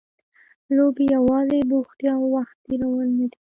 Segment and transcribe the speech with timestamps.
[0.75, 3.27] لوبې یوازې بوختیا او وخت تېرول نه دي.